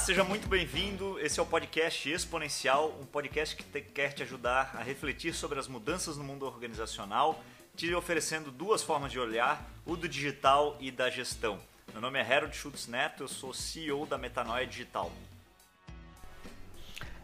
[0.00, 1.20] seja muito bem-vindo.
[1.20, 5.58] Esse é o podcast Exponencial, um podcast que te, quer te ajudar a refletir sobre
[5.58, 7.38] as mudanças no mundo organizacional,
[7.76, 11.58] te oferecendo duas formas de olhar, o do digital e da gestão.
[11.92, 15.12] Meu nome é Harold Schultz Neto, eu sou CEO da Metanoia Digital.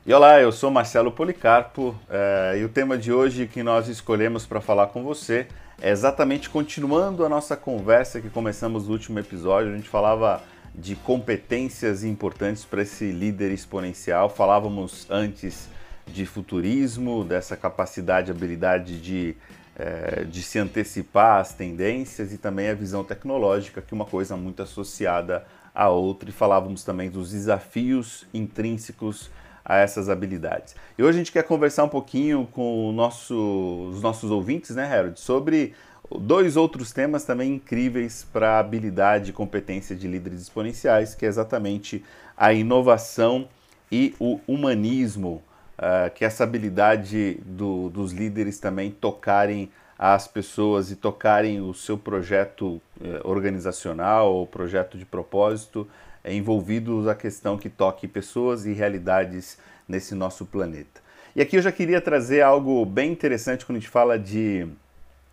[0.05, 4.45] E olá, eu sou Marcelo Policarpo é, e o tema de hoje que nós escolhemos
[4.45, 5.49] para falar com você
[5.81, 9.73] é exatamente continuando a nossa conversa que começamos no último episódio.
[9.73, 10.43] A gente falava
[10.77, 14.29] de competências importantes para esse líder exponencial.
[14.29, 15.69] Falávamos antes
[16.07, 19.35] de futurismo, dessa capacidade, habilidade de,
[19.75, 24.37] é, de se antecipar às tendências e também a visão tecnológica, que é uma coisa
[24.37, 26.29] muito associada à outra.
[26.29, 29.31] E falávamos também dos desafios intrínsecos
[29.65, 30.77] a essas habilidades.
[30.97, 35.19] E hoje a gente quer conversar um pouquinho com nosso, os nossos ouvintes, né, Harold,
[35.19, 35.75] sobre
[36.11, 41.29] dois outros temas também incríveis para a habilidade e competência de líderes exponenciais, que é
[41.29, 42.05] exatamente
[42.37, 43.49] a inovação
[43.91, 45.43] e o humanismo,
[45.79, 51.73] uh, que é essa habilidade do, dos líderes também tocarem as pessoas e tocarem o
[51.73, 55.89] seu projeto eh, organizacional ou projeto de propósito
[56.23, 61.01] eh, envolvidos a questão que toque pessoas e realidades nesse nosso planeta.
[61.35, 64.69] E aqui eu já queria trazer algo bem interessante quando a gente fala de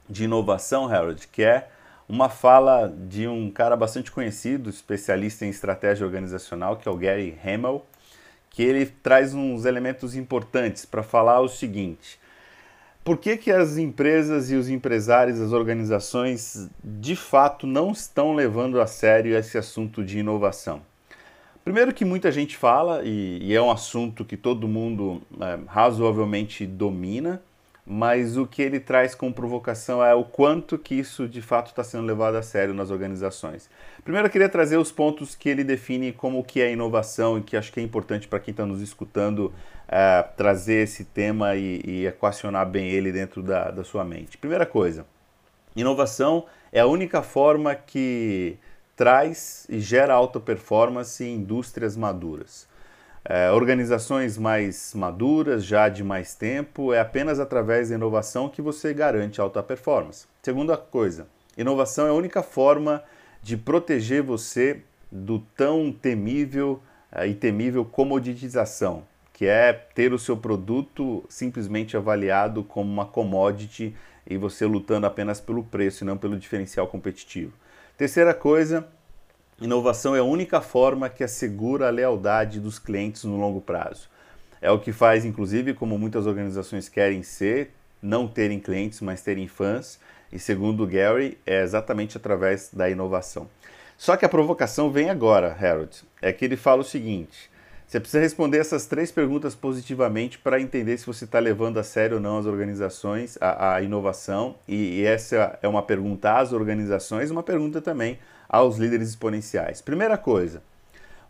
[0.10, 1.68] de inovação, Harold, que é
[2.08, 7.38] uma fala de um cara bastante conhecido, especialista em estratégia organizacional, que é o Gary
[7.44, 7.86] Hamel,
[8.50, 12.20] que ele traz uns elementos importantes para falar o seguinte:
[13.04, 18.80] por que, que as empresas e os empresários, as organizações, de fato não estão levando
[18.80, 20.82] a sério esse assunto de inovação?
[21.64, 26.66] Primeiro que muita gente fala, e, e é um assunto que todo mundo é, razoavelmente
[26.66, 27.42] domina,
[27.86, 31.84] mas o que ele traz como provocação é o quanto que isso de fato está
[31.84, 33.70] sendo levado a sério nas organizações.
[34.04, 37.58] Primeiro eu queria trazer os pontos que ele define como que é inovação e que
[37.58, 42.06] acho que é importante para quem está nos escutando uh, trazer esse tema e, e,
[42.06, 44.38] equacionar bem ele dentro da, da sua mente.
[44.38, 45.06] Primeira coisa,
[45.76, 48.58] inovação é a única forma que
[48.96, 52.72] traz e gera alta performance em indústrias maduras.
[53.26, 58.94] É, organizações mais maduras, já de mais tempo, é apenas através da inovação que você
[58.94, 60.26] garante alta performance.
[60.42, 63.02] Segunda coisa, inovação é a única forma
[63.42, 70.36] de proteger você do tão temível é, e temível comoditização, que é ter o seu
[70.36, 73.96] produto simplesmente avaliado como uma commodity
[74.28, 77.54] e você lutando apenas pelo preço e não pelo diferencial competitivo.
[77.98, 78.88] Terceira coisa,
[79.64, 84.10] Inovação é a única forma que assegura a lealdade dos clientes no longo prazo.
[84.62, 89.48] É o que faz, inclusive, como muitas organizações querem ser, não terem clientes, mas terem
[89.48, 90.02] fãs.
[90.34, 93.48] E segundo Gary, é exatamente através da inovação.
[93.98, 96.04] Só que a provocação vem agora, Harold.
[96.22, 97.50] É que ele fala o seguinte:
[97.88, 102.18] você precisa responder essas três perguntas positivamente para entender se você está levando a sério
[102.18, 104.56] ou não as organizações, a, a inovação.
[104.68, 108.20] E, e, essa é uma pergunta às organizações, uma pergunta também
[108.54, 109.82] aos líderes exponenciais.
[109.82, 110.62] Primeira coisa,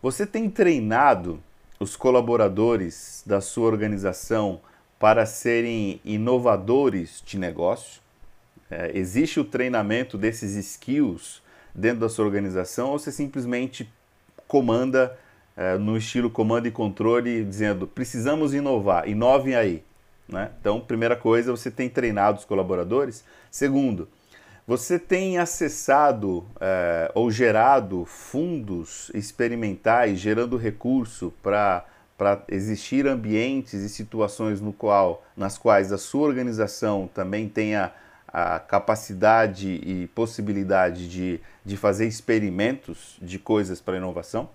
[0.02, 1.42] você tem treinado
[1.80, 4.60] os colaboradores da sua organização
[5.00, 8.02] para serem inovadores de negócio?
[8.70, 11.42] É, existe o treinamento desses skills
[11.74, 13.90] dentro da sua organização ou você simplesmente
[14.46, 15.18] comanda
[15.56, 19.82] é, no estilo comando e controle, dizendo precisamos inovar, inovem aí?
[20.28, 20.52] Né?
[20.60, 23.24] Então, primeira coisa, você tem treinado os colaboradores.
[23.50, 24.10] Segundo,
[24.66, 31.86] você tem acessado é, ou gerado fundos experimentais, gerando recurso para
[32.48, 37.92] existir ambientes e situações no qual, nas quais a sua organização também tenha
[38.28, 44.50] a capacidade e possibilidade de, de fazer experimentos de coisas para inovação?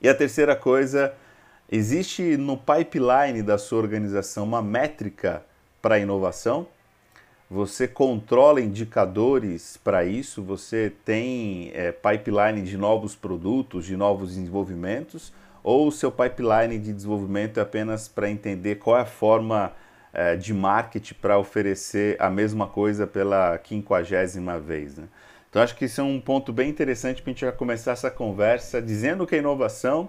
[0.00, 1.14] E a terceira coisa,
[1.72, 5.42] existe no pipeline da sua organização uma métrica
[5.80, 6.68] para inovação?
[7.48, 15.32] Você controla indicadores para isso, você tem é, pipeline de novos produtos, de novos desenvolvimentos,
[15.62, 19.72] ou o seu pipeline de desenvolvimento é apenas para entender qual é a forma
[20.12, 24.96] é, de marketing para oferecer a mesma coisa pela quinquagésima vez.
[24.96, 25.04] Né?
[25.48, 28.82] Então acho que isso é um ponto bem interessante para a gente começar essa conversa
[28.82, 30.08] dizendo que a inovação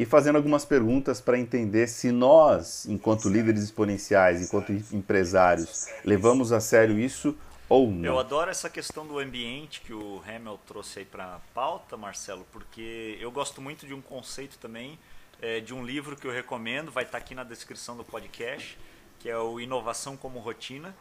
[0.00, 6.58] e fazendo algumas perguntas para entender se nós, enquanto líderes exponenciais, enquanto empresários, levamos a
[6.58, 7.36] sério isso
[7.68, 8.06] ou não.
[8.06, 12.46] Eu adoro essa questão do ambiente que o Hamel trouxe aí para a pauta, Marcelo,
[12.50, 14.98] porque eu gosto muito de um conceito também,
[15.38, 18.78] é, de um livro que eu recomendo, vai estar tá aqui na descrição do podcast,
[19.18, 20.96] que é o Inovação como Rotina,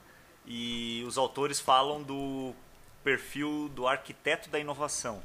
[0.45, 2.53] e os autores falam do
[3.01, 5.21] perfil do arquiteto da inovação.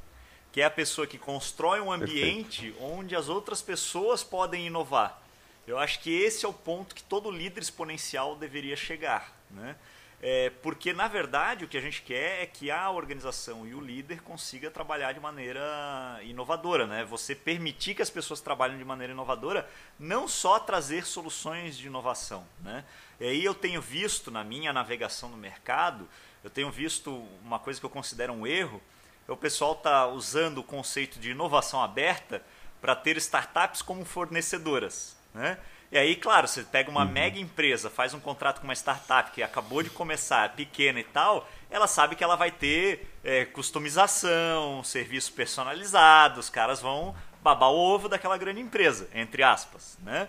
[0.55, 2.85] Que é a pessoa que constrói um ambiente Perfeito.
[2.85, 5.21] onde as outras pessoas podem inovar.
[5.67, 9.37] Eu acho que esse é o ponto que todo líder exponencial deveria chegar.
[9.51, 9.75] Né?
[10.23, 13.81] É, porque, na verdade, o que a gente quer é que a organização e o
[13.81, 16.87] líder consiga trabalhar de maneira inovadora.
[16.87, 17.05] Né?
[17.07, 19.69] Você permitir que as pessoas trabalhem de maneira inovadora,
[19.99, 22.47] não só trazer soluções de inovação.
[22.61, 22.85] Né?
[23.19, 26.09] E aí eu tenho visto na minha navegação no mercado,
[26.45, 27.11] eu tenho visto
[27.45, 28.81] uma coisa que eu considero um erro,
[29.29, 32.43] o pessoal está usando o conceito de inovação aberta
[32.81, 35.17] para ter startups como fornecedoras.
[35.33, 35.59] Né?
[35.91, 37.11] E aí, claro, você pega uma uhum.
[37.13, 41.49] mega empresa, faz um contrato com uma startup que acabou de começar, pequena e tal,
[41.71, 47.77] ela sabe que ela vai ter é, customização, serviço personalizado, os caras vão babar o
[47.77, 49.97] ovo daquela grande empresa, entre aspas.
[50.03, 50.29] Né?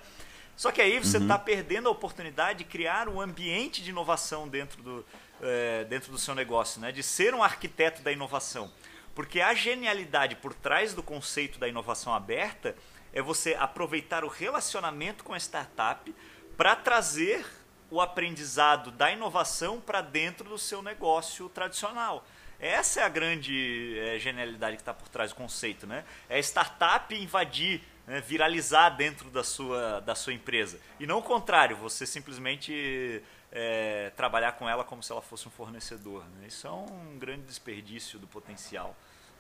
[0.56, 1.44] Só que aí você está uhum.
[1.44, 5.06] perdendo a oportunidade de criar um ambiente de inovação dentro do,
[5.42, 6.92] é, dentro do seu negócio, né?
[6.92, 8.72] de ser um arquiteto da inovação.
[9.14, 12.76] Porque a genialidade por trás do conceito da inovação aberta
[13.14, 16.14] é você aproveitar o relacionamento com a startup
[16.58, 17.46] para trazer
[17.90, 22.28] o aprendizado da inovação para dentro do seu negócio tradicional.
[22.60, 25.86] Essa é a grande é, genialidade que está por trás do conceito.
[25.86, 26.04] Né?
[26.28, 30.80] É startup invadir né, viralizar dentro da sua, da sua empresa.
[31.00, 33.22] E não o contrário, você simplesmente
[33.56, 36.24] é, trabalhar com ela como se ela fosse um fornecedor.
[36.36, 36.48] Né?
[36.48, 38.94] Isso é um grande desperdício do potencial,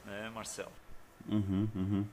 [0.05, 0.71] né, Marcelo?
[1.29, 2.05] Uhum, uhum.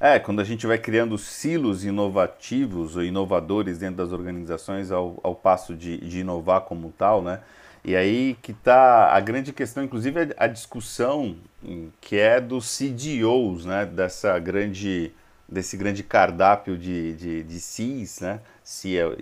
[0.00, 5.34] É, quando a gente vai criando silos inovativos ou inovadores dentro das organizações ao, ao
[5.34, 7.40] passo de, de inovar como tal, né?
[7.84, 11.36] E aí que está a grande questão, inclusive a discussão
[12.00, 13.84] que é dos CDOs, né?
[13.84, 15.12] Dessa grande
[15.48, 18.40] desse grande cardápio de, de, de Cs, né?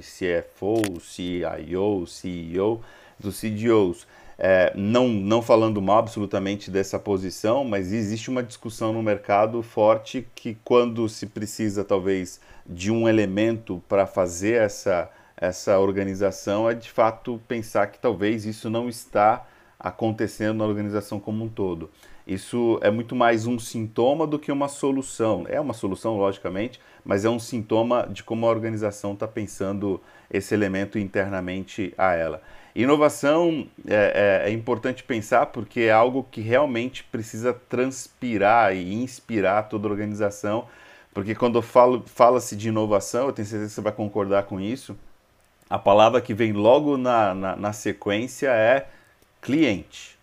[0.01, 2.81] CFO, CIO, CEO,
[3.19, 4.07] dos CDOs.
[4.37, 10.27] É, não, não falando mal absolutamente dessa posição, mas existe uma discussão no mercado forte
[10.35, 16.91] que quando se precisa talvez de um elemento para fazer essa, essa organização é de
[16.91, 19.47] fato pensar que talvez isso não está
[19.79, 21.91] acontecendo na organização como um todo.
[22.27, 25.45] Isso é muito mais um sintoma do que uma solução.
[25.47, 30.01] É uma solução, logicamente, mas é um sintoma de como a organização está pensando
[30.31, 32.41] esse elemento internamente a ela.
[32.75, 39.65] Inovação é, é, é, importante pensar porque é algo que realmente precisa transpirar e inspirar
[39.65, 40.67] toda a organização.
[41.13, 44.97] Porque quando fala-se de inovação, eu tenho certeza que você vai concordar com isso,
[45.69, 48.89] a palavra que vem logo na, na, na sequência é
[49.41, 50.15] cliente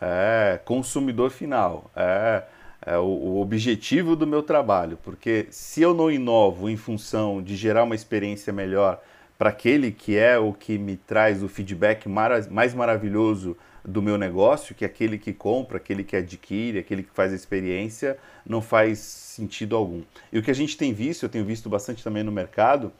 [0.00, 2.42] é consumidor final, é,
[2.84, 7.56] é o, o, objetivo do meu trabalho, porque se eu não inovo em função de
[7.56, 9.00] gerar uma experiência melhor
[9.36, 14.74] para aquele que é o que me traz o feedback mais maravilhoso do meu negócio,
[14.74, 18.98] que é aquele que compra, aquele que adquire, aquele que faz a experiência, não faz
[18.98, 20.02] sentido algum.
[20.32, 22.92] E o que a gente tem visto, eu tenho visto bastante também no mercado,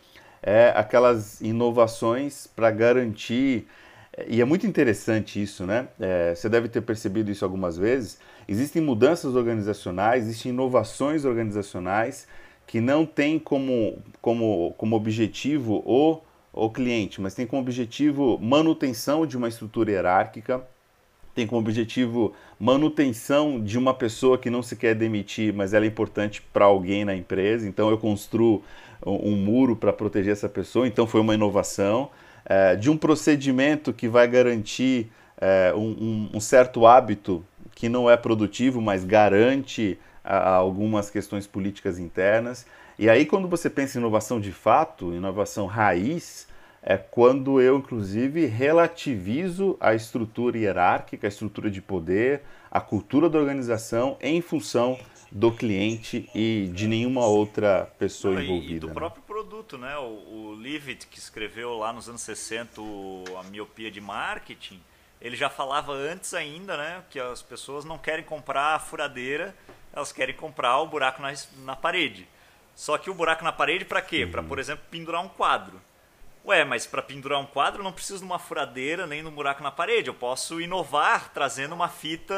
[0.43, 3.67] é aquelas inovações para garantir
[4.27, 5.89] e é muito interessante isso, né?
[6.01, 8.19] É, você deve ter percebido isso algumas vezes.
[8.49, 12.27] Existem mudanças organizacionais, existem inovações organizacionais
[12.67, 16.21] que não têm como, como, como objetivo o,
[16.53, 20.63] o cliente, mas tem como objetivo manutenção de uma estrutura hierárquica,
[21.35, 25.89] tem como objetivo manutenção de uma pessoa que não se quer demitir, mas ela é
[25.89, 27.69] importante para alguém na empresa.
[27.69, 28.63] Então eu construo
[29.07, 30.87] um muro para proteger essa pessoa.
[30.89, 32.11] Então foi uma inovação
[32.49, 38.17] é, de um procedimento que vai garantir é, um, um, certo hábito que não é
[38.17, 42.67] produtivo, mas garante a, a algumas questões políticas internas.
[42.99, 46.49] E aí, quando você pensa em inovação de fato, inovação raiz,
[46.83, 53.39] é quando eu, inclusive, relativizo a estrutura hierárquica, a estrutura de poder, a cultura da
[53.39, 54.99] organização em função
[55.31, 58.77] do cliente e de nenhuma outra pessoa envolvida.
[58.77, 58.95] E do né?
[58.95, 59.97] próprio produto, né?
[59.99, 62.81] O, o Leavitt, que escreveu lá nos anos 60
[63.39, 64.83] a miopia de marketing,
[65.21, 69.55] ele já falava antes ainda, né, que as pessoas não querem comprar a furadeira,
[69.93, 72.29] elas querem comprar o buraco na, na parede.
[72.75, 74.25] Só que o buraco na parede para quê?
[74.25, 74.31] Uhum.
[74.31, 75.81] Para, por exemplo, pendurar um quadro.
[76.49, 79.31] Ué, mas para pendurar um quadro eu não preciso de uma furadeira nem de um
[79.31, 80.09] buraco na parede.
[80.09, 82.35] Eu posso inovar trazendo uma fita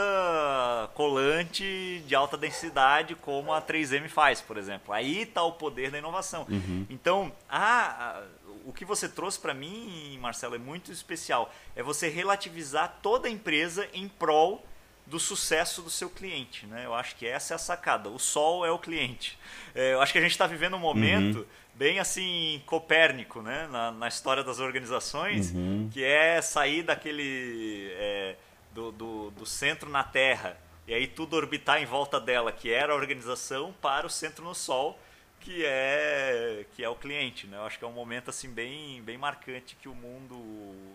[0.95, 4.93] colante de alta densidade, como a 3M faz, por exemplo.
[4.93, 6.45] Aí está o poder da inovação.
[6.50, 6.85] Uhum.
[6.90, 8.21] Então, a,
[8.67, 11.55] o que você trouxe para mim, Marcelo, é muito especial.
[11.76, 14.67] É você relativizar toda a empresa em prol
[15.11, 16.64] do sucesso do seu cliente.
[16.67, 16.87] Né?
[16.87, 18.09] Eu acho que essa é a sacada.
[18.09, 19.37] O sol é o cliente.
[19.75, 21.47] É, eu acho que a gente está vivendo um momento uhum.
[21.75, 23.69] bem assim copérnico né?
[23.71, 25.90] na, na história das organizações, uhum.
[25.93, 28.37] que é sair daquele é,
[28.73, 30.57] do, do, do, centro na terra.
[30.87, 34.55] e aí tudo orbitar em volta dela, que era a organização, para o centro no
[34.55, 34.97] sol,
[35.40, 37.57] que é que é o cliente, né?
[37.57, 40.37] Eu acho que é um momento assim bem bem marcante que o mundo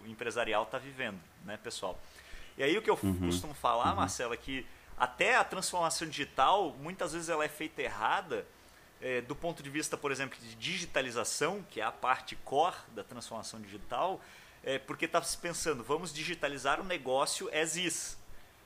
[0.05, 2.00] empresarial está vivendo, né, pessoal?
[2.57, 3.27] E aí o que eu uhum.
[3.27, 3.97] costumo falar, uhum.
[3.97, 4.65] Marcelo, é que
[4.97, 8.45] até a transformação digital muitas vezes ela é feita errada
[9.01, 13.03] é, do ponto de vista, por exemplo, de digitalização, que é a parte core da
[13.03, 14.21] transformação digital,
[14.63, 18.17] é, porque está se pensando, vamos digitalizar o negócio as is.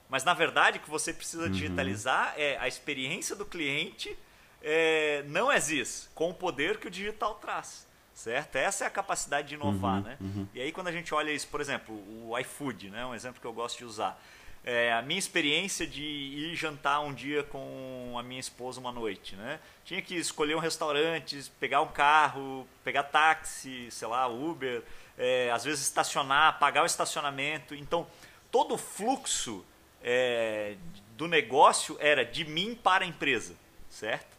[0.08, 1.52] Mas na verdade o que você precisa uhum.
[1.52, 4.18] digitalizar é a experiência do cliente
[4.62, 7.88] é, não existe, com o poder que o digital traz.
[8.20, 8.58] Certo?
[8.58, 9.96] Essa é a capacidade de inovar.
[9.96, 10.18] Uhum, né?
[10.20, 10.48] Uhum.
[10.54, 13.06] E aí, quando a gente olha isso, por exemplo, o iFood, né?
[13.06, 14.22] um exemplo que eu gosto de usar.
[14.62, 19.38] É, a minha experiência de ir jantar um dia com a minha esposa uma noite.
[19.38, 19.58] Né?
[19.86, 24.84] Tinha que escolher um restaurante, pegar um carro, pegar táxi, sei lá, Uber,
[25.18, 27.74] é, às vezes estacionar, pagar o estacionamento.
[27.74, 28.06] Então,
[28.52, 29.66] todo o fluxo
[30.04, 30.76] é,
[31.16, 33.56] do negócio era de mim para a empresa,
[33.90, 34.39] certo?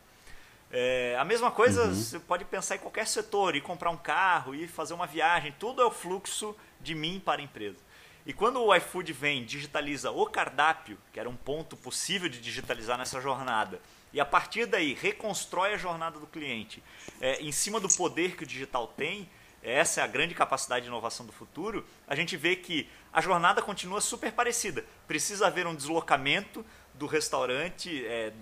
[0.73, 1.95] É, a mesma coisa uhum.
[1.95, 5.83] você pode pensar em qualquer setor, ir comprar um carro, ir fazer uma viagem, tudo
[5.83, 7.79] é o fluxo de mim para a empresa.
[8.25, 12.97] E quando o iFood vem, digitaliza o cardápio, que era um ponto possível de digitalizar
[12.97, 13.81] nessa jornada,
[14.13, 16.83] e a partir daí reconstrói a jornada do cliente
[17.21, 19.29] é, em cima do poder que o digital tem,
[19.63, 23.61] essa é a grande capacidade de inovação do futuro, a gente vê que a jornada
[23.61, 24.85] continua super parecida.
[25.07, 28.33] Precisa haver um deslocamento do restaurante é,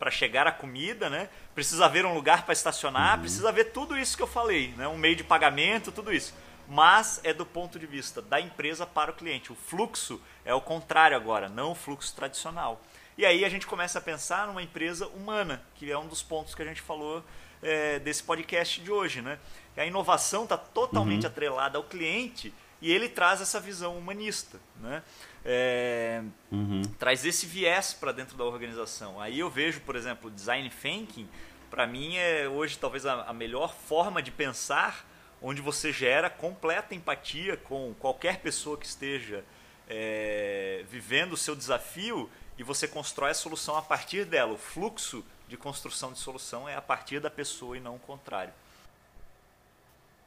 [0.00, 1.28] para chegar à comida, né?
[1.54, 3.20] precisa haver um lugar para estacionar, uhum.
[3.20, 4.88] precisa haver tudo isso que eu falei, né?
[4.88, 6.34] um meio de pagamento, tudo isso.
[6.66, 9.52] Mas é do ponto de vista da empresa para o cliente.
[9.52, 12.80] O fluxo é o contrário agora, não o fluxo tradicional.
[13.18, 16.54] E aí a gente começa a pensar numa empresa humana, que é um dos pontos
[16.54, 17.22] que a gente falou
[17.62, 19.20] é, desse podcast de hoje.
[19.20, 19.38] Né?
[19.76, 21.30] A inovação está totalmente uhum.
[21.30, 24.58] atrelada ao cliente e ele traz essa visão humanista.
[24.80, 25.02] Né?
[25.44, 26.82] É, uhum.
[26.98, 29.20] Traz esse viés para dentro da organização.
[29.20, 31.28] Aí eu vejo, por exemplo, design thinking,
[31.70, 35.06] para mim é hoje talvez a, a melhor forma de pensar
[35.40, 39.42] onde você gera completa empatia com qualquer pessoa que esteja
[39.88, 42.28] é, vivendo o seu desafio
[42.58, 44.52] e você constrói a solução a partir dela.
[44.52, 48.52] O fluxo de construção de solução é a partir da pessoa e não o contrário.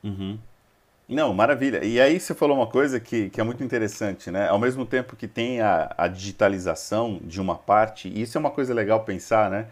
[0.03, 0.39] Uhum.
[1.07, 1.83] Não, maravilha.
[1.83, 4.47] E aí você falou uma coisa que, que é muito interessante, né?
[4.47, 8.49] Ao mesmo tempo que tem a, a digitalização de uma parte, e isso é uma
[8.51, 9.67] coisa legal pensar, né?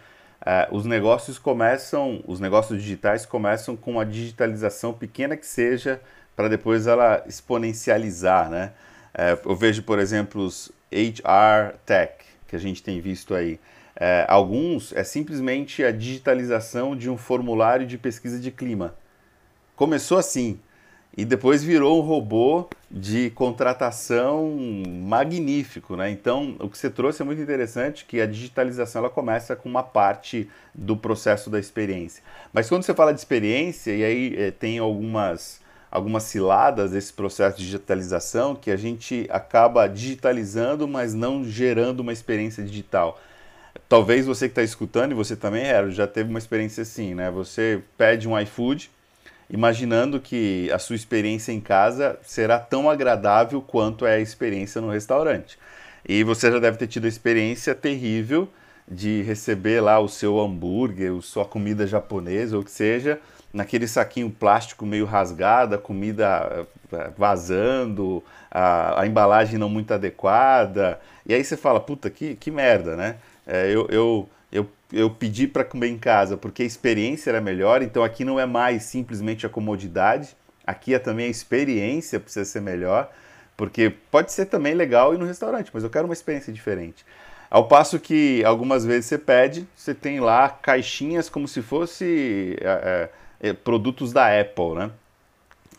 [0.46, 6.02] É, os negócios começam, os negócios digitais começam com uma digitalização pequena que seja,
[6.36, 8.74] para depois ela exponencializar, né?
[9.14, 12.14] É, eu vejo, por exemplo, os HR Tech,
[12.48, 13.60] que a gente tem visto aí.
[13.96, 18.96] É, alguns é simplesmente a digitalização de um formulário de pesquisa de clima.
[19.76, 20.60] Começou assim,
[21.16, 24.50] e depois virou um robô de contratação
[24.88, 26.10] magnífico, né?
[26.10, 29.84] Então, o que você trouxe é muito interessante, que a digitalização ela começa com uma
[29.84, 32.24] parte do processo da experiência.
[32.54, 37.58] Mas quando você fala de experiência, e aí é, tem algumas, algumas ciladas desse processo
[37.58, 43.20] de digitalização, que a gente acaba digitalizando, mas não gerando uma experiência digital.
[43.88, 47.30] Talvez você que está escutando, e você também era, já teve uma experiência assim, né?
[47.32, 48.90] Você pede um iFood,
[49.52, 54.90] imaginando que a sua experiência em casa será tão agradável quanto é a experiência no
[54.90, 55.60] restaurante.
[56.08, 58.48] E você já deve ter tido a experiência terrível
[58.88, 63.20] de receber lá o seu hambúrguer, a sua comida japonesa, ou que seja,
[63.54, 71.00] naquele saquinho plástico meio rasgado, a comida eh, vazando, a, a, embalagem não muito adequada.
[71.26, 73.18] E aí você fala, puta, que, que merda, né?
[73.46, 74.30] É, eu, eu
[74.92, 78.46] eu, pedi para comer em casa porque a experiência era melhor, então aqui não é
[78.46, 83.12] mais simplesmente a comodidade, aqui é também a experiência precisa ser melhor,
[83.56, 87.06] porque pode ser também legal ir no restaurante, mas eu quero uma experiência diferente.
[87.50, 93.10] Ao passo que algumas vezes você pede, você tem lá caixinhas como se fosse é,
[93.42, 94.92] é, é produtos da Apple, né?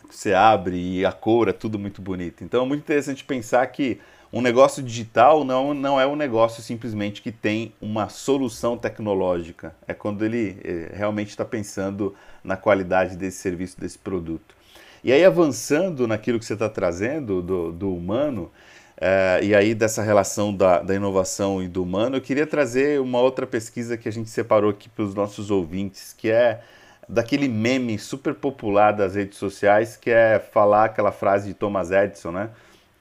[0.07, 2.43] Você abre e a cor é tudo muito bonito.
[2.43, 3.99] Então é muito interessante pensar que
[4.33, 9.75] um negócio digital não, não é um negócio simplesmente que tem uma solução tecnológica.
[9.87, 14.55] É quando ele é, realmente está pensando na qualidade desse serviço, desse produto.
[15.03, 18.49] E aí, avançando naquilo que você está trazendo do, do humano,
[18.99, 23.19] é, e aí dessa relação da, da inovação e do humano, eu queria trazer uma
[23.19, 26.61] outra pesquisa que a gente separou aqui para os nossos ouvintes, que é
[27.07, 32.31] daquele meme super popular das redes sociais, que é falar aquela frase de Thomas Edison,
[32.31, 32.49] né?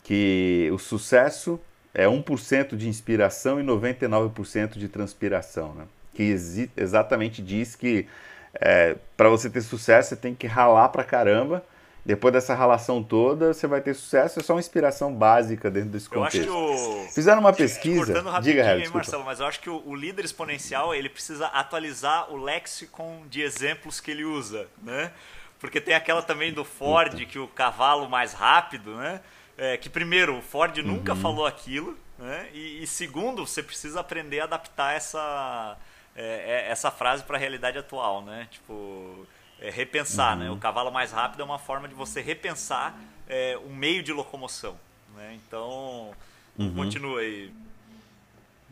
[0.02, 1.60] Que o sucesso
[1.94, 5.84] é 1% de inspiração e 99% de transpiração, né?
[6.14, 6.36] que
[6.76, 8.06] exatamente diz que
[8.54, 11.64] é, para você ter sucesso você tem que ralar pra caramba
[12.04, 14.40] depois dessa relação toda, você vai ter sucesso.
[14.40, 16.48] É só uma inspiração básica dentro desse contexto.
[16.48, 17.12] Eu acho que o...
[17.12, 18.40] Fizeram uma pesquisa.
[18.42, 22.36] Diga, Harry, Marcelo, mas eu acho que o, o, líder exponencial ele precisa atualizar o
[22.36, 25.12] lexicon de exemplos que ele usa, né?
[25.60, 29.20] Porque tem aquela também do Ford, que o cavalo mais rápido, né?
[29.62, 31.20] É, que primeiro, o Ford nunca uhum.
[31.20, 32.48] falou aquilo, né?
[32.52, 35.76] E, e, segundo, você precisa aprender a adaptar essa,
[36.16, 38.48] é, é essa frase para a realidade atual, né?
[38.50, 39.24] Tipo,
[39.60, 40.46] é, repensar, né?
[40.46, 40.50] uhum.
[40.50, 40.56] né?
[40.56, 42.92] O cavalo mais rápido é uma forma de você repensar
[43.28, 44.74] é, um meio de locomoção,
[45.14, 45.38] né?
[45.46, 46.10] Então,
[46.58, 46.74] uhum.
[46.74, 47.52] continua aí.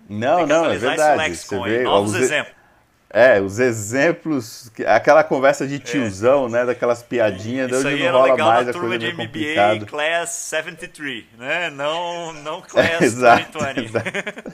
[0.09, 1.37] Não, não, é verdade.
[1.37, 2.60] Você vê, novos exemplos.
[3.13, 6.51] É, os exemplos, aquela conversa de tiozão, é.
[6.51, 9.87] né, daquelas piadinhas, Isso hoje não rola mais a coisa de MBA complicado.
[9.87, 11.71] Class 73, né?
[11.71, 13.97] Não, não Class exato, 2020.
[13.97, 14.53] Exato.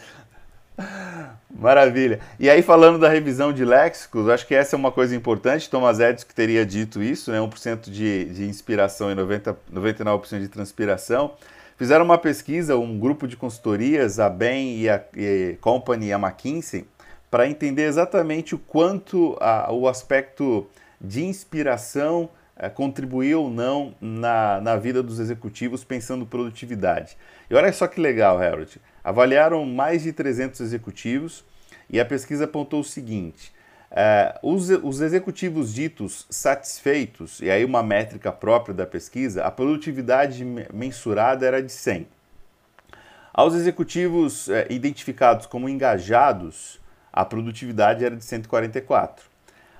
[1.58, 2.20] Maravilha.
[2.38, 5.68] E aí, falando da revisão de léxicos, acho que essa é uma coisa importante.
[5.68, 7.38] Thomas Edison que teria dito isso, né?
[7.38, 11.34] 1% de, de inspiração e 90, 99% de transpiração.
[11.76, 16.18] Fizeram uma pesquisa, um grupo de consultorias, a Bain e a e Company e a
[16.18, 16.86] McKinsey,
[17.36, 20.66] para entender exatamente o quanto a, o aspecto
[20.98, 27.14] de inspiração é, contribuiu ou não na, na vida dos executivos pensando produtividade.
[27.50, 28.80] E olha só que legal, Harold.
[29.04, 31.44] Avaliaram mais de 300 executivos
[31.90, 33.52] e a pesquisa apontou o seguinte:
[33.90, 40.42] é, os, os executivos ditos satisfeitos, e aí uma métrica própria da pesquisa, a produtividade
[40.72, 42.08] mensurada era de 100.
[43.30, 46.80] Aos executivos é, identificados como engajados,
[47.16, 49.24] a produtividade era de 144.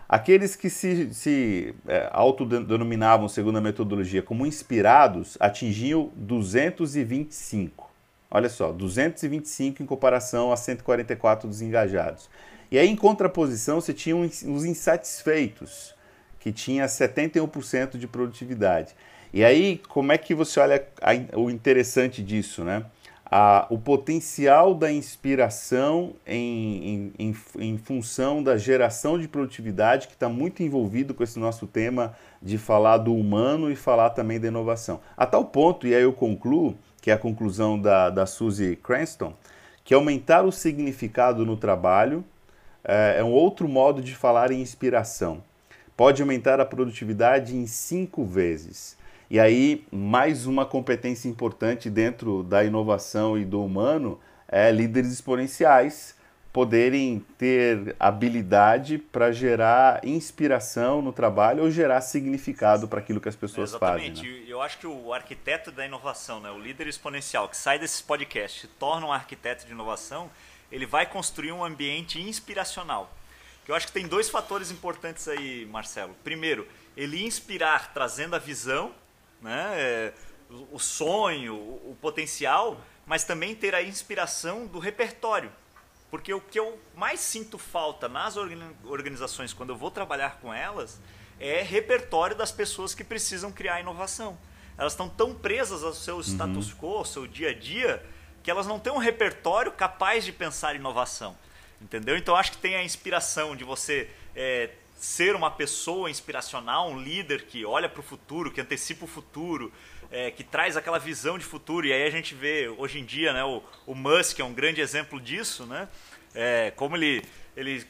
[0.09, 7.91] Aqueles que se, se é, autodenominavam, segundo a metodologia, como inspirados, atingiam 225.
[8.31, 12.31] Olha só, 225 em comparação a 144 dos engajados.
[12.71, 15.95] E aí, em contraposição, você tinha os insatisfeitos,
[16.41, 18.95] que tinha 71% de produtividade.
[19.33, 20.87] E aí, como é que você olha
[21.35, 22.85] o interessante disso, né?
[23.29, 30.15] A, o potencial da inspiração em, em, em, em função da geração de produtividade, que
[30.15, 34.47] está muito envolvido com esse nosso tema de falar do humano e falar também da
[34.47, 35.01] inovação.
[35.17, 39.35] A tal ponto, e aí eu concluo, que é a conclusão da, da Suzy Cranston,
[39.85, 42.25] que aumentar o significado no trabalho
[42.85, 45.43] é, é um outro modo de falar em inspiração.
[45.97, 48.97] Pode aumentar a produtividade em cinco vezes.
[49.29, 56.15] E aí, mais uma competência importante dentro da inovação e do humano é líderes exponenciais,
[56.53, 63.37] poderem ter habilidade para gerar inspiração no trabalho ou gerar significado para aquilo que as
[63.37, 64.21] pessoas Exatamente.
[64.21, 64.41] fazem.
[64.41, 64.45] Né?
[64.47, 68.65] Eu acho que o arquiteto da inovação, né, o líder exponencial que sai desse podcast
[68.65, 70.31] e torna um arquiteto de inovação,
[70.73, 73.13] ele vai construir um ambiente inspiracional.
[73.69, 76.15] Eu acho que tem dois fatores importantes aí, Marcelo.
[76.23, 78.95] Primeiro, ele inspirar trazendo a visão,
[79.41, 80.13] né, é,
[80.71, 85.53] o sonho, o potencial, mas também ter a inspiração do repertório
[86.11, 88.37] porque o que eu mais sinto falta nas
[88.85, 91.01] organizações quando eu vou trabalhar com elas
[91.39, 94.39] é repertório das pessoas que precisam criar inovação.
[94.79, 96.79] Elas estão tão presas ao seu status uhum.
[96.79, 98.05] quo, ao seu dia a dia,
[98.43, 101.37] que elas não têm um repertório capaz de pensar inovação.
[101.81, 102.17] Entendeu?
[102.17, 107.43] Então acho que tem a inspiração de você é, ser uma pessoa inspiracional, um líder
[107.43, 109.73] que olha para o futuro, que antecipa o futuro,
[110.11, 111.87] é, que traz aquela visão de futuro.
[111.87, 114.81] E aí a gente vê hoje em dia, né, o, o Musk é um grande
[114.81, 115.89] exemplo disso, né?
[116.35, 117.23] É, como ele
[117.57, 117.83] ele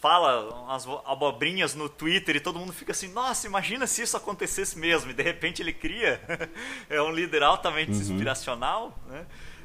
[0.00, 4.76] fala umas abobrinhas no Twitter e todo mundo fica assim, nossa, imagina se isso acontecesse
[4.76, 5.12] mesmo.
[5.12, 6.20] E de repente ele cria,
[6.90, 7.98] é um líder altamente uhum.
[7.98, 9.24] inspiracional, né?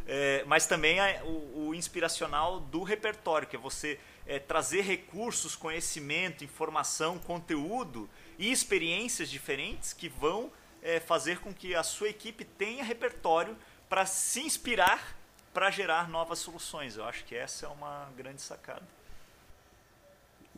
[0.09, 5.55] É, mas também é o, o, inspiracional do repertório, que é você é, trazer recursos,
[5.55, 10.51] conhecimento, informação, conteúdo e experiências diferentes que vão
[10.83, 13.55] é, fazer com que a sua equipe tenha repertório
[13.89, 15.15] para se inspirar
[15.53, 16.97] para gerar novas soluções.
[16.97, 18.83] Eu acho que essa é uma grande sacada.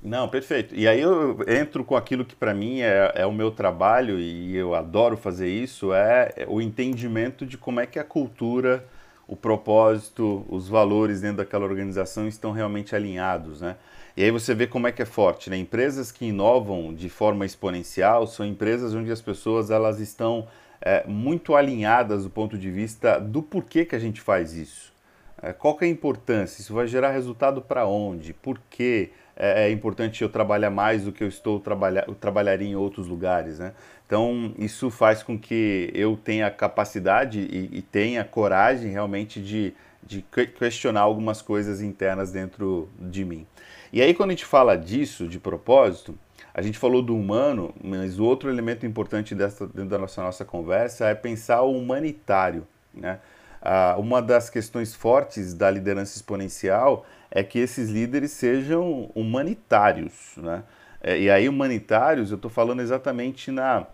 [0.01, 0.75] Não, perfeito.
[0.75, 4.55] E aí eu entro com aquilo que para mim é, é, o meu trabalho e
[4.55, 8.85] eu adoro fazer isso, é, o entendimento de como é que a cultura,
[9.29, 13.75] o propósito, os valores dentro daquela organização estão realmente alinhados, né?
[14.17, 15.57] E aí você vê como é que é forte, né?
[15.57, 20.47] Empresas que inovam de forma exponencial são empresas onde as pessoas elas estão
[20.81, 24.91] é, muito alinhadas do ponto de vista do porquê que a gente faz isso.
[25.39, 26.59] É, qual que é a importância?
[26.59, 28.33] Isso vai gerar resultado para onde?
[28.33, 32.67] Por que é, é, importante eu trabalhar mais do que eu estou trabalhar, eu trabalharia
[32.67, 33.73] em outros lugares, né?
[34.05, 39.73] Então isso faz com que eu tenha capacidade e, e tenha coragem realmente de,
[40.03, 40.21] de
[40.57, 43.47] questionar algumas coisas internas dentro de mim.
[43.93, 46.15] E aí, quando a gente fala disso, de propósito,
[46.53, 50.43] A gente falou do humano, mas o outro elemento importante dessa, dentro da nossa, nossa
[50.43, 52.67] conversa é pensar o humanitário.
[52.93, 53.19] Né?
[53.61, 60.33] Ah, uma das questões fortes da liderança exponencial é que esses líderes sejam humanitários.
[60.37, 60.63] Né?
[61.01, 63.85] É, e aí, humanitários, eu estou falando exatamente na,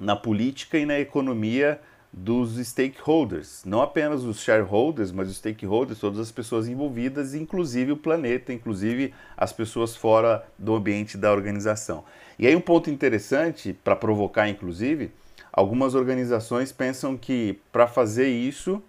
[0.00, 1.80] na política e na economia
[2.16, 7.96] dos stakeholders, não apenas os shareholders, mas os stakeholders, todas as pessoas envolvidas, inclusive o
[7.96, 12.04] planeta, inclusive as pessoas fora do ambiente da organização.
[12.38, 15.10] E aí um ponto interessante para provocar, inclusive,
[15.52, 18.80] algumas organizações pensam que para fazer isso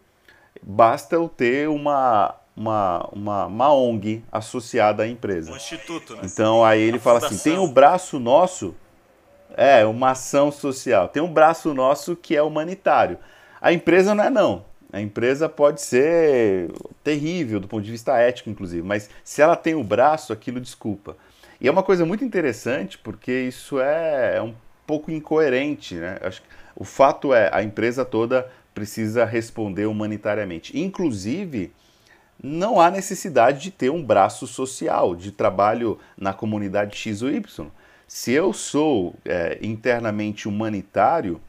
[0.62, 5.52] basta eu ter uma uma, uma, uma ONG associada à empresa.
[5.52, 6.22] Um instituto, né?
[6.24, 8.74] Então aí ele fala assim: tem o braço nosso
[9.56, 11.08] é, uma ação social.
[11.08, 13.18] Tem um braço nosso que é humanitário.
[13.62, 14.66] A empresa não é não.
[14.92, 16.72] A empresa pode ser
[17.04, 21.18] terrível do ponto de vista ético, inclusive, mas se ela tem o braço, aquilo desculpa.
[21.60, 24.54] E é uma coisa muito interessante porque isso é, é um
[24.86, 26.18] pouco incoerente, né?
[26.22, 30.78] Acho que o fato é a empresa toda precisa responder humanitariamente.
[30.78, 31.72] Inclusive,
[32.44, 37.68] não há necessidade de ter um braço social de trabalho na comunidade X ou Y.
[38.08, 41.42] Se eu sou é, internamente humanitário,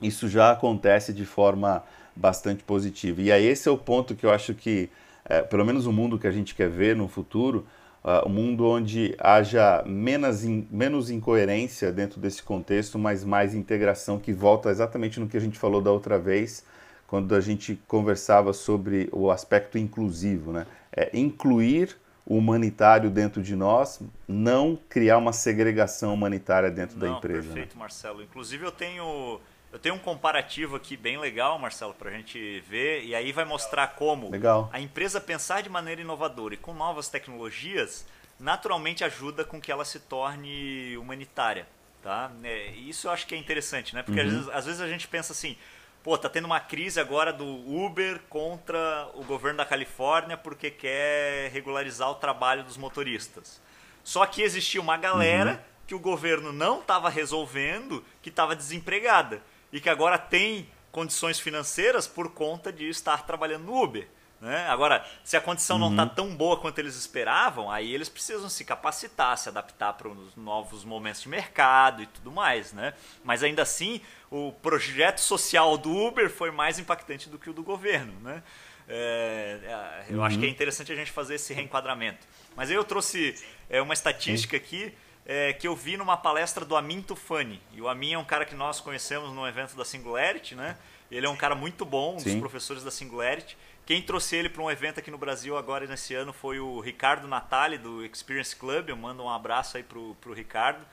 [0.00, 1.82] isso já acontece de forma
[2.14, 3.20] bastante positiva.
[3.20, 4.88] E aí esse é o ponto que eu acho que,
[5.24, 7.66] é, pelo menos o mundo que a gente quer ver no futuro,
[8.04, 14.18] uh, um mundo onde haja menos, in, menos incoerência dentro desse contexto, mas mais integração,
[14.18, 16.64] que volta exatamente no que a gente falou da outra vez,
[17.06, 20.66] quando a gente conversava sobre o aspecto inclusivo, né?
[20.92, 27.48] É incluir humanitário dentro de nós, não criar uma segregação humanitária dentro não, da empresa.
[27.48, 27.54] Né?
[27.54, 27.80] Perfeito, né?
[27.80, 28.22] Marcelo.
[28.22, 29.40] Inclusive eu tenho
[29.72, 33.44] eu tenho um comparativo aqui bem legal, Marcelo, para a gente ver e aí vai
[33.44, 34.68] mostrar como legal.
[34.72, 38.04] a empresa pensar de maneira inovadora e com novas tecnologias
[38.38, 41.68] naturalmente ajuda com que ela se torne humanitária,
[42.02, 42.32] tá?
[42.42, 44.02] É, isso eu acho que é interessante, né?
[44.02, 44.26] Porque uhum.
[44.26, 45.56] às, vezes, às vezes a gente pensa assim,
[46.02, 51.50] pô, tá tendo uma crise agora do Uber contra o governo da Califórnia porque quer
[51.52, 53.60] regularizar o trabalho dos motoristas.
[54.02, 55.58] Só que existia uma galera uhum.
[55.86, 59.40] que o governo não estava resolvendo, que estava desempregada
[59.72, 64.08] e que agora tem condições financeiras por conta de estar trabalhando no Uber.
[64.40, 64.66] Né?
[64.68, 65.90] Agora, se a condição uhum.
[65.90, 70.08] não está tão boa quanto eles esperavam, aí eles precisam se capacitar, se adaptar para
[70.08, 72.72] os novos momentos de mercado e tudo mais.
[72.72, 72.94] Né?
[73.22, 77.62] Mas ainda assim, o projeto social do Uber foi mais impactante do que o do
[77.62, 78.14] governo.
[78.20, 78.42] Né?
[78.88, 80.24] É, é eu uhum.
[80.24, 80.52] acho que é uhum.
[80.54, 82.26] interessante a gente fazer esse reenquadramento.
[82.56, 83.34] Mas aí eu trouxe
[83.68, 84.94] é, uma estatística aqui
[85.26, 87.60] é, que eu vi numa palestra do Amin Tufani.
[87.72, 90.76] E o Amin é um cara que nós conhecemos no evento da Singularity, né?
[91.10, 92.30] Ele é um cara muito bom, um Sim.
[92.30, 93.56] dos professores da Singularity.
[93.84, 97.26] Quem trouxe ele para um evento aqui no Brasil agora nesse ano foi o Ricardo
[97.26, 98.88] Natali, do Experience Club.
[98.88, 100.84] Eu mando um abraço aí pro, pro Ricardo.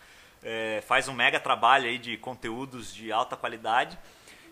[0.42, 3.98] É, faz um mega trabalho aí de conteúdos de alta qualidade.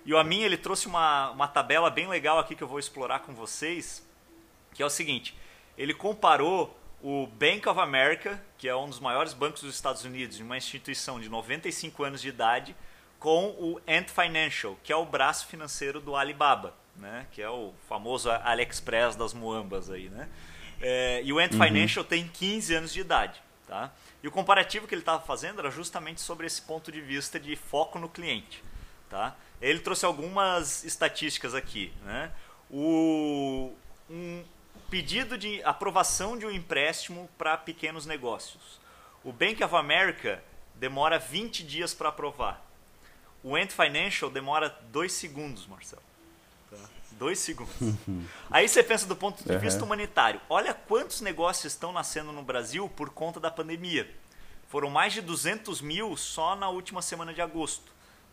[0.06, 3.20] E o Amin, ele trouxe uma, uma tabela bem legal aqui que eu vou explorar
[3.20, 4.08] com vocês,
[4.74, 5.36] que é o seguinte.
[5.76, 10.40] Ele comparou o Bank of America, que é um dos maiores bancos dos Estados Unidos,
[10.40, 12.76] uma instituição de 95 anos de idade,
[13.20, 17.26] com o Ant Financial, que é o braço financeiro do Alibaba né?
[17.32, 20.28] Que é o famoso AliExpress das muambas aí, né?
[20.82, 21.64] É, e o Ant uhum.
[21.64, 23.92] Financial tem 15 anos de idade, tá?
[24.22, 27.56] E o comparativo que ele estava fazendo era justamente sobre esse ponto de vista de
[27.56, 28.64] foco no cliente,
[29.10, 29.36] tá?
[29.62, 32.32] Ele trouxe algumas estatísticas aqui, né?
[32.70, 33.72] O
[34.10, 34.44] um
[34.90, 38.80] pedido de aprovação de um empréstimo para pequenos negócios.
[39.24, 40.44] O Bank of America
[40.76, 42.64] demora 20 dias para aprovar.
[43.44, 46.02] O Ant Financial demora 2 segundos, Marcelo.
[47.18, 47.74] Dois segundos.
[48.52, 49.60] Aí você pensa do ponto de uhum.
[49.60, 50.42] vista humanitário.
[50.50, 54.10] Olha quantos negócios estão nascendo no Brasil por conta da pandemia.
[54.68, 57.90] Foram mais de 200 mil só na última semana de agosto.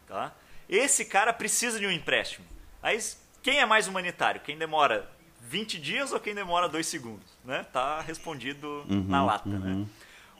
[0.08, 0.32] Tá?
[0.68, 2.44] Esse cara precisa de um empréstimo.
[2.82, 2.98] Aí
[3.40, 4.40] quem é mais humanitário?
[4.40, 5.08] Quem demora
[5.52, 7.26] 20 dias ou quem demora dois segundos?
[7.44, 7.64] Né?
[7.72, 9.48] Tá respondido uhum, na lata.
[9.48, 9.56] Né?
[9.56, 9.80] Uhum.
[9.80, 9.86] Né?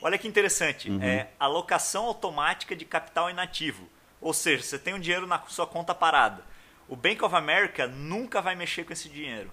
[0.01, 0.91] Olha que interessante.
[0.91, 1.03] Uhum.
[1.03, 3.89] É alocação automática de capital inativo.
[4.21, 6.43] Ou seja, você tem um dinheiro na sua conta parada
[6.93, 9.51] o Bank of America nunca vai mexer com esse dinheiro.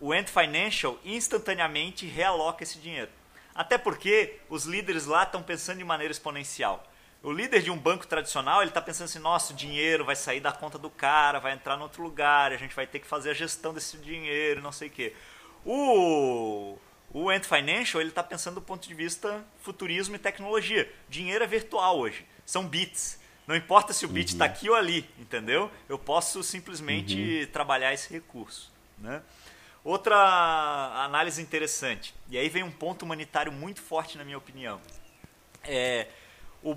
[0.00, 3.10] O Ant Financial instantaneamente realoca esse dinheiro.
[3.54, 6.84] Até porque os líderes lá estão pensando de maneira exponencial.
[7.24, 10.40] O líder de um banco tradicional, ele está pensando assim, nossa, o dinheiro vai sair
[10.40, 13.30] da conta do cara, vai entrar em outro lugar, a gente vai ter que fazer
[13.30, 15.14] a gestão desse dinheiro, não sei o quê.
[15.64, 16.76] O,
[17.10, 20.92] o Ant Financial, ele está pensando do ponto de vista futurismo e tecnologia.
[21.08, 23.18] Dinheiro é virtual hoje, são bits.
[23.46, 24.50] Não importa se o bit está uhum.
[24.50, 25.70] aqui ou ali, entendeu?
[25.88, 27.46] Eu posso simplesmente uhum.
[27.50, 28.70] trabalhar esse recurso.
[28.98, 29.22] Né?
[29.82, 30.14] Outra
[31.04, 34.78] análise interessante, e aí vem um ponto humanitário muito forte na minha opinião.
[35.62, 36.08] É,
[36.62, 36.76] o,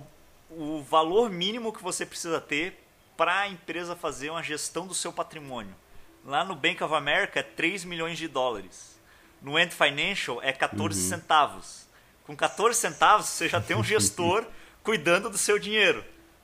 [0.50, 2.84] o valor mínimo que você precisa ter
[3.16, 5.76] para a empresa fazer uma gestão do seu patrimônio.
[6.24, 9.00] Lá no Bank of America é 3 milhões de dólares.
[9.42, 11.10] No Ant Financial é 14 uhum.
[11.10, 11.88] centavos.
[12.26, 14.46] Com 14 centavos você já tem um gestor
[14.84, 16.04] cuidando do seu dinheiro.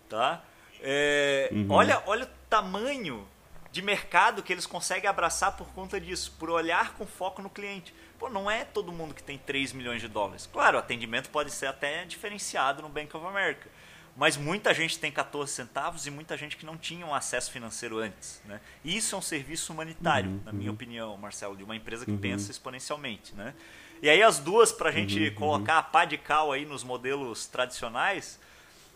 [0.10, 0.44] Tá?
[0.82, 1.68] É, uhum.
[1.70, 3.28] olha, olha o tamanho
[3.72, 7.94] de mercado que eles conseguem abraçar por conta disso, por olhar com foco no cliente.
[8.20, 10.48] Pô, não é todo mundo que tem 3 milhões de dólares.
[10.52, 13.68] Claro, o atendimento pode ser até diferenciado no Bank of America
[14.15, 17.97] mas muita gente tem 14 centavos e muita gente que não tinha um acesso financeiro
[17.97, 18.41] antes.
[18.45, 18.62] Né?
[18.84, 20.76] E isso é um serviço humanitário, uhum, na minha uhum.
[20.76, 22.17] opinião, Marcelo, de uma empresa que uhum.
[22.17, 23.34] pensa exponencialmente.
[23.34, 23.56] Né?
[24.02, 25.34] E aí as duas, para a gente uhum, uhum.
[25.36, 28.39] colocar a pá de cal aí nos modelos tradicionais,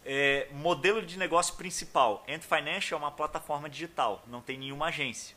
[0.05, 2.23] é, modelo de negócio principal.
[2.29, 5.35] Ant Financial é uma plataforma digital, não tem nenhuma agência.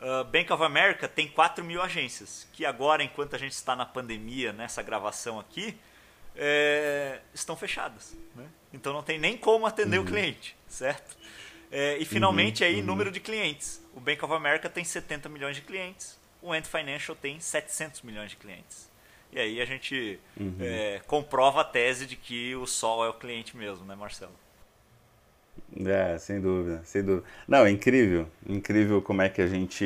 [0.00, 3.84] Uh, Bank of America tem 4 mil agências, que agora, enquanto a gente está na
[3.84, 5.78] pandemia, nessa gravação aqui,
[6.34, 8.16] é, estão fechadas.
[8.34, 8.46] Né?
[8.72, 10.04] Então não tem nem como atender uhum.
[10.04, 11.16] o cliente, certo?
[11.70, 12.86] É, e finalmente uhum, aí, uhum.
[12.86, 13.84] número de clientes.
[13.94, 18.30] O Bank of America tem 70 milhões de clientes, o Ant Financial tem 700 milhões
[18.30, 18.90] de clientes.
[19.32, 20.56] E aí a gente uhum.
[20.60, 24.32] é, comprova a tese de que o sol é o cliente mesmo, né, Marcelo?
[25.86, 27.24] É, sem dúvida, sem dúvida.
[27.46, 29.84] Não, é incrível, incrível como é que a gente.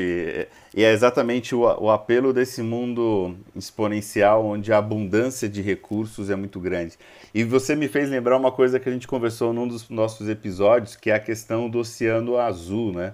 [0.75, 6.37] E é exatamente o, o apelo desse mundo exponencial, onde a abundância de recursos é
[6.37, 6.99] muito grande.
[7.35, 10.97] E você me fez lembrar uma coisa que a gente conversou num dos nossos episódios,
[10.97, 13.13] que é a questão do oceano azul, né?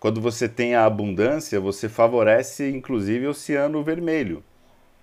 [0.00, 4.42] Quando você tem a abundância, você favorece inclusive o oceano vermelho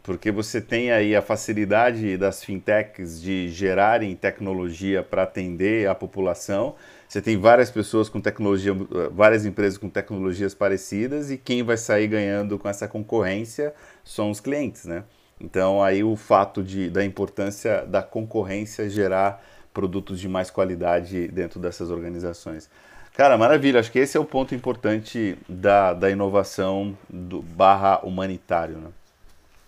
[0.05, 6.75] porque você tem aí a facilidade das fintechs de gerarem tecnologia para atender a população.
[7.07, 8.71] Você tem várias pessoas com tecnologia,
[9.11, 14.39] várias empresas com tecnologias parecidas e quem vai sair ganhando com essa concorrência são os
[14.39, 15.03] clientes, né?
[15.41, 21.59] Então aí o fato de, da importância da concorrência gerar produtos de mais qualidade dentro
[21.59, 22.69] dessas organizações.
[23.13, 23.79] Cara, maravilha.
[23.79, 28.89] Acho que esse é o ponto importante da, da inovação do barra humanitário, né?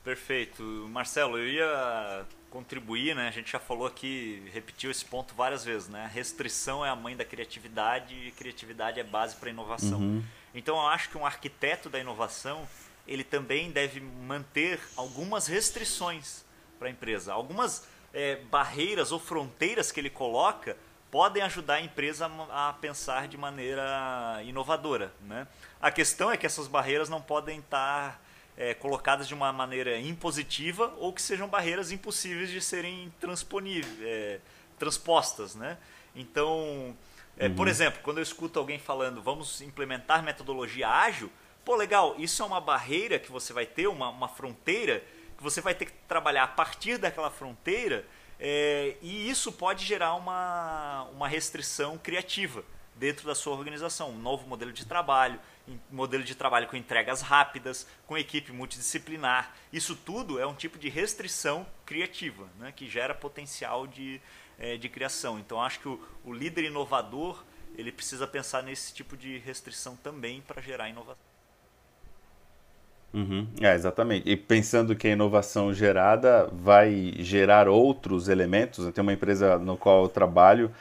[0.08, 0.64] Perfeito.
[0.90, 3.28] Marcelo, eu ia contribuir, né?
[3.28, 6.10] A gente já falou aqui, repetiu esse ponto várias vezes, né?
[6.14, 10.00] Restrição é a mãe da criatividade e criatividade é base para a inovação.
[10.00, 10.24] Uhum.
[10.56, 12.66] Então eu acho que um arquiteto da inovação,
[13.06, 16.46] ele também deve manter algumas restrições
[16.80, 17.34] para a empresa.
[17.34, 20.78] Algumas é, barreiras ou fronteiras que ele coloca
[21.12, 25.46] podem ajudar a empresa a pensar de maneira inovadora, né?
[25.82, 28.26] A questão é que essas barreiras não podem estar
[28.58, 33.14] é, colocadas de uma maneira impositiva ou que sejam barreiras impossíveis de serem
[34.02, 34.40] é,
[34.80, 35.56] transpostas.
[35.56, 35.78] Né?
[36.16, 36.98] Então,
[37.38, 37.56] é, uhum.
[37.56, 41.32] por exemplo, quando eu escuto alguém falando vamos implementar metodologia ágil,
[41.64, 45.04] pô, legal, isso é uma barreira que você vai ter, uma, uma fronteira
[45.38, 48.04] que você vai ter que trabalhar a partir daquela fronteira
[48.40, 52.64] é, e isso pode gerar uma, uma restrição criativa
[52.96, 55.40] dentro da sua organização, um novo modelo de trabalho,
[55.92, 59.54] modelo de trabalho com entregas rápidas, com equipe multidisciplinar.
[59.72, 64.22] Isso tudo é um tipo de restrição criativa, né, que gera potencial de,
[64.58, 65.40] é, de criação.
[65.40, 67.44] Então, acho que o, o líder inovador
[67.78, 71.28] ele precisa pensar nesse tipo de restrição também para gerar inovação.
[73.14, 74.30] Uhum, é, exatamente.
[74.30, 78.92] E pensando que a inovação gerada vai gerar outros elementos, né?
[78.92, 80.72] tem uma empresa no qual eu trabalho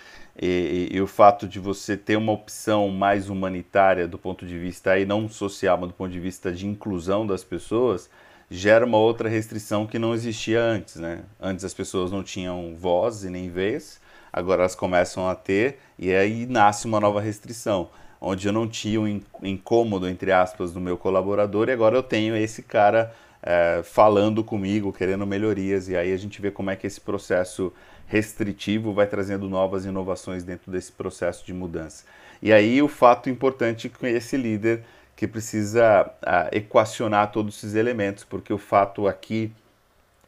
[0.40, 4.58] e, e, e, o fato de você ter uma opção mais humanitária do ponto de
[4.58, 8.10] vista aí não social, mas do ponto de vista de inclusão das pessoas,
[8.50, 11.20] gera uma outra restrição que não existia antes, né?
[11.40, 14.00] Antes as pessoas não tinham voz e nem vez,
[14.32, 17.88] agora elas começam a ter e aí nasce uma nova restrição,
[18.20, 22.36] onde eu não tinha um incômodo entre aspas do meu colaborador e agora eu tenho
[22.36, 26.86] esse cara é, falando comigo, querendo melhorias e aí a gente vê como é que
[26.86, 27.72] esse processo
[28.06, 32.04] restritivo vai trazendo novas inovações dentro desse processo de mudança.
[32.40, 34.84] E aí o fato importante com esse líder
[35.16, 39.50] que precisa uh, equacionar todos esses elementos, porque o fato aqui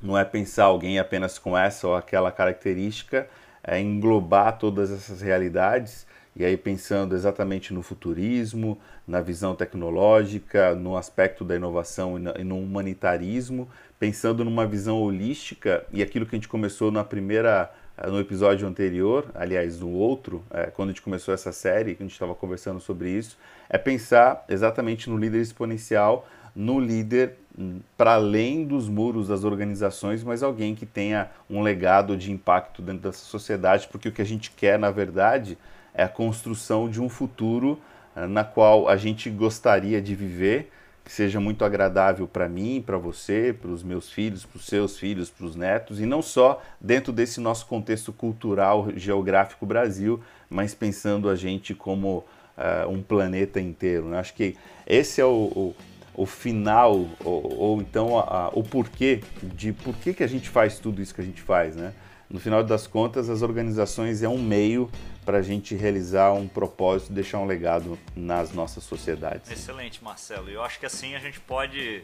[0.00, 3.28] não é pensar alguém apenas com essa ou aquela característica,
[3.62, 6.06] é englobar todas essas realidades
[6.38, 12.58] e aí pensando exatamente no futurismo, na visão tecnológica, no aspecto da inovação e no
[12.58, 17.70] humanitarismo, pensando numa visão holística e aquilo que a gente começou na primeira
[18.06, 22.12] no episódio anterior, aliás, no outro, é, quando a gente começou essa série, a gente
[22.12, 23.36] estava conversando sobre isso,
[23.68, 30.22] é pensar exatamente no líder exponencial, no líder hum, para além dos muros das organizações,
[30.22, 34.26] mas alguém que tenha um legado de impacto dentro da sociedade, porque o que a
[34.26, 35.58] gente quer, na verdade,
[35.98, 37.78] é a construção de um futuro
[38.16, 40.70] uh, na qual a gente gostaria de viver
[41.08, 44.98] que seja muito agradável para mim, para você, para os meus filhos, para os seus
[44.98, 50.74] filhos, para os netos, e não só dentro desse nosso contexto cultural, geográfico Brasil, mas
[50.74, 54.04] pensando a gente como uh, um planeta inteiro.
[54.04, 54.18] Né?
[54.18, 54.54] Acho que
[54.86, 55.74] esse é o, o,
[56.14, 60.50] o final, ou, ou então a, a, o porquê de por que, que a gente
[60.50, 61.74] faz tudo isso que a gente faz.
[61.74, 61.94] Né?
[62.28, 64.90] No final das contas, as organizações é um meio
[65.28, 69.50] para a gente realizar um propósito, deixar um legado nas nossas sociedades.
[69.50, 70.48] Excelente, Marcelo.
[70.48, 72.02] Eu acho que assim a gente pode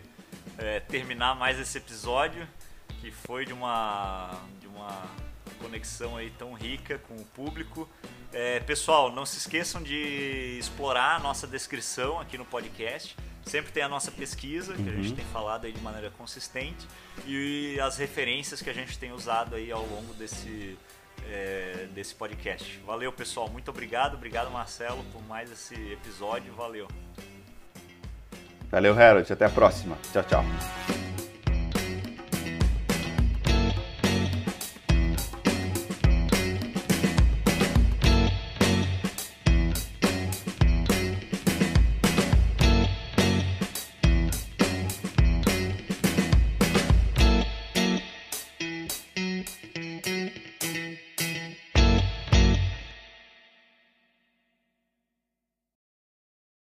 [0.59, 2.47] é, terminar mais esse episódio,
[3.01, 5.07] que foi de uma, de uma
[5.59, 7.89] conexão aí tão rica com o público.
[8.31, 13.17] É, pessoal, não se esqueçam de explorar a nossa descrição aqui no podcast.
[13.47, 14.89] Sempre tem a nossa pesquisa, que uhum.
[14.89, 15.17] a gente uhum.
[15.17, 16.87] tem falado aí de maneira consistente,
[17.27, 20.77] e as referências que a gente tem usado aí ao longo desse,
[21.29, 22.81] é, desse podcast.
[22.87, 23.49] Valeu, pessoal.
[23.49, 24.15] Muito obrigado.
[24.15, 26.53] Obrigado, Marcelo, por mais esse episódio.
[26.55, 26.89] Valeu.
[28.71, 29.33] Valeu, Harold.
[29.33, 29.97] Até a próxima.
[30.13, 31.04] Tchau, tchau.